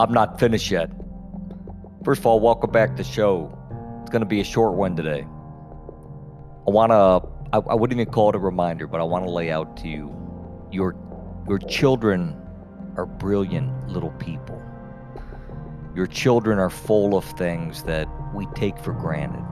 I'm 0.00 0.14
not 0.14 0.40
finished 0.40 0.70
yet. 0.70 0.90
First 2.06 2.20
of 2.20 2.26
all, 2.26 2.40
welcome 2.40 2.70
back 2.70 2.96
to 2.96 3.02
the 3.02 3.04
show. 3.04 3.54
It's 4.00 4.08
going 4.08 4.22
to 4.22 4.26
be 4.26 4.40
a 4.40 4.44
short 4.44 4.72
one 4.72 4.96
today. 4.96 5.26
I 6.66 6.70
want 6.70 6.90
to, 6.90 7.28
I, 7.52 7.58
I 7.58 7.74
wouldn't 7.74 8.00
even 8.00 8.10
call 8.10 8.30
it 8.30 8.34
a 8.34 8.38
reminder, 8.38 8.86
but 8.86 9.02
I 9.02 9.04
want 9.04 9.26
to 9.26 9.30
lay 9.30 9.50
out 9.50 9.76
to 9.76 9.88
you 9.88 10.08
your, 10.72 10.96
your 11.46 11.58
children 11.58 12.34
are 12.96 13.04
brilliant 13.04 13.88
little 13.88 14.12
people. 14.12 14.58
Your 15.94 16.06
children 16.06 16.58
are 16.58 16.70
full 16.70 17.14
of 17.14 17.26
things 17.36 17.82
that 17.82 18.08
we 18.34 18.46
take 18.54 18.78
for 18.78 18.94
granted. 18.94 19.44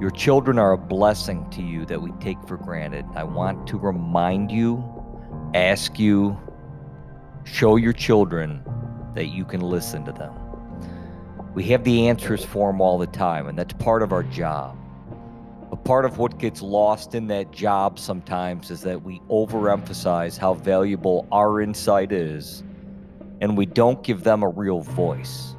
Your 0.00 0.10
children 0.10 0.60
are 0.60 0.74
a 0.74 0.78
blessing 0.78 1.50
to 1.50 1.60
you 1.60 1.84
that 1.86 2.00
we 2.00 2.12
take 2.20 2.40
for 2.46 2.56
granted. 2.56 3.04
I 3.16 3.24
want 3.24 3.66
to 3.66 3.78
remind 3.78 4.52
you, 4.52 4.84
ask 5.54 5.98
you, 5.98 6.38
show 7.42 7.74
your 7.74 7.92
children 7.92 8.62
that 9.14 9.26
you 9.26 9.44
can 9.44 9.60
listen 9.60 10.04
to 10.04 10.12
them. 10.12 10.32
We 11.54 11.64
have 11.64 11.84
the 11.84 12.08
answers 12.08 12.44
for 12.44 12.72
them 12.72 12.80
all 12.80 12.98
the 12.98 13.06
time, 13.06 13.46
and 13.46 13.58
that's 13.58 13.74
part 13.74 14.02
of 14.02 14.12
our 14.12 14.22
job. 14.22 14.76
But 15.68 15.84
part 15.84 16.04
of 16.04 16.18
what 16.18 16.38
gets 16.38 16.62
lost 16.62 17.14
in 17.14 17.26
that 17.28 17.50
job 17.50 17.98
sometimes 17.98 18.70
is 18.70 18.80
that 18.82 19.02
we 19.02 19.20
overemphasize 19.30 20.38
how 20.38 20.54
valuable 20.54 21.26
our 21.32 21.60
insight 21.60 22.12
is, 22.12 22.62
and 23.40 23.56
we 23.56 23.66
don't 23.66 24.02
give 24.02 24.22
them 24.22 24.42
a 24.42 24.48
real 24.48 24.80
voice. 24.80 25.54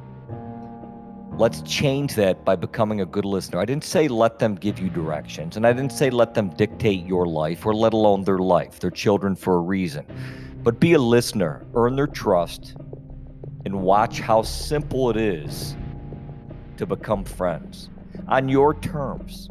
Let's 1.36 1.62
change 1.62 2.14
that 2.14 2.44
by 2.44 2.54
becoming 2.54 3.00
a 3.00 3.06
good 3.06 3.24
listener. 3.24 3.58
I 3.58 3.64
didn't 3.64 3.82
say 3.82 4.06
let 4.06 4.38
them 4.38 4.54
give 4.54 4.78
you 4.78 4.88
directions, 4.88 5.56
and 5.56 5.66
I 5.66 5.72
didn't 5.72 5.90
say 5.90 6.10
let 6.10 6.32
them 6.34 6.50
dictate 6.50 7.04
your 7.04 7.26
life 7.26 7.66
or 7.66 7.74
let 7.74 7.92
alone 7.92 8.22
their 8.22 8.38
life. 8.38 8.78
They're 8.78 8.92
children 8.92 9.34
for 9.34 9.56
a 9.56 9.60
reason. 9.60 10.06
But 10.62 10.78
be 10.78 10.92
a 10.92 10.98
listener, 10.98 11.66
earn 11.74 11.96
their 11.96 12.06
trust, 12.06 12.76
and 13.64 13.82
watch 13.82 14.20
how 14.20 14.42
simple 14.42 15.10
it 15.10 15.16
is 15.16 15.76
to 16.76 16.86
become 16.86 17.24
friends 17.24 17.90
on 18.28 18.48
your 18.48 18.74
terms. 18.74 19.48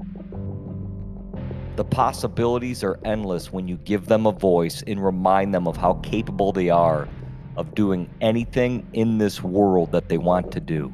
The 1.76 1.84
possibilities 1.84 2.84
are 2.84 3.00
endless 3.04 3.52
when 3.52 3.68
you 3.68 3.78
give 3.78 4.06
them 4.06 4.28
a 4.28 4.32
voice 4.32 4.84
and 4.86 5.04
remind 5.04 5.54
them 5.54 5.68
of 5.68 5.76
how 5.76 5.96
capable 5.96 6.52
they 6.52 6.70
are 6.70 7.08
of 7.56 7.74
doing 7.76 8.10
anything 8.22 8.88
in 8.94 9.18
this 9.18 9.44
world 9.44 9.92
that 9.92 10.10
they 10.10 10.18
want 10.18 10.52
to 10.52 10.60
do. 10.60 10.94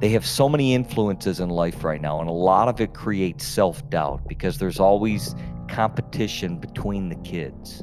They 0.00 0.08
have 0.10 0.26
so 0.26 0.48
many 0.48 0.74
influences 0.74 1.38
in 1.40 1.48
life 1.48 1.84
right 1.84 2.00
now, 2.00 2.20
and 2.20 2.28
a 2.28 2.32
lot 2.32 2.68
of 2.68 2.80
it 2.80 2.92
creates 2.92 3.46
self 3.46 3.88
doubt 3.88 4.26
because 4.26 4.58
there's 4.58 4.80
always 4.80 5.34
competition 5.68 6.58
between 6.58 7.08
the 7.08 7.14
kids. 7.16 7.82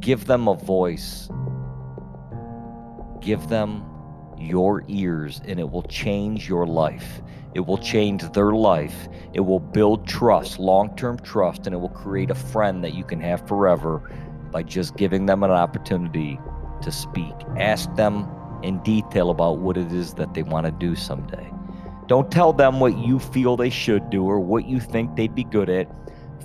Give 0.00 0.26
them 0.26 0.48
a 0.48 0.54
voice 0.54 1.28
Give 3.22 3.46
them 3.48 3.84
your 4.36 4.82
ears, 4.88 5.40
and 5.46 5.60
it 5.60 5.70
will 5.70 5.84
change 5.84 6.48
your 6.48 6.66
life. 6.66 7.22
It 7.54 7.60
will 7.60 7.78
change 7.78 8.22
their 8.32 8.52
life. 8.52 9.08
It 9.32 9.40
will 9.40 9.60
build 9.60 10.06
trust, 10.06 10.58
long 10.58 10.96
term 10.96 11.18
trust, 11.20 11.66
and 11.66 11.74
it 11.74 11.78
will 11.78 11.88
create 11.88 12.30
a 12.30 12.34
friend 12.34 12.82
that 12.82 12.94
you 12.94 13.04
can 13.04 13.20
have 13.20 13.46
forever 13.46 14.12
by 14.50 14.62
just 14.62 14.96
giving 14.96 15.26
them 15.26 15.42
an 15.42 15.50
opportunity 15.50 16.38
to 16.82 16.90
speak. 16.90 17.34
Ask 17.58 17.94
them 17.94 18.28
in 18.62 18.82
detail 18.82 19.30
about 19.30 19.58
what 19.58 19.76
it 19.76 19.92
is 19.92 20.14
that 20.14 20.34
they 20.34 20.42
want 20.42 20.66
to 20.66 20.72
do 20.72 20.96
someday. 20.96 21.48
Don't 22.08 22.30
tell 22.30 22.52
them 22.52 22.80
what 22.80 22.98
you 22.98 23.18
feel 23.18 23.56
they 23.56 23.70
should 23.70 24.10
do 24.10 24.24
or 24.24 24.40
what 24.40 24.66
you 24.66 24.80
think 24.80 25.14
they'd 25.14 25.34
be 25.34 25.44
good 25.44 25.70
at. 25.70 25.88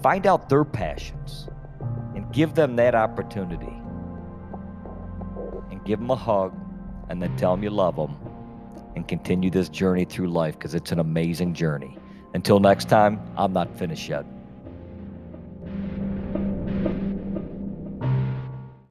Find 0.02 0.28
out 0.28 0.50
their 0.50 0.64
passions 0.64 1.50
and 2.16 2.32
give 2.32 2.54
them 2.54 2.76
that 2.76 2.96
opportunity. 2.96 3.74
And 5.72 5.84
give 5.84 6.00
them 6.00 6.12
a 6.12 6.16
hug 6.16 6.56
and 7.10 7.22
then 7.22 7.36
tell 7.38 7.56
them 7.56 7.64
you 7.64 7.70
love 7.70 7.96
them 7.96 8.16
and 8.96 9.08
continue 9.08 9.50
this 9.50 9.70
journey 9.70 10.06
through 10.06 10.28
life 10.28 10.56
because 10.56 10.74
it's 10.74 10.92
an 10.92 11.00
amazing 11.00 11.54
journey. 11.54 11.98
Until 12.34 12.60
next 12.60 12.90
time, 12.90 13.20
I'm 13.38 13.54
not 13.54 13.78
finished 13.78 14.10
yet. 14.10 14.26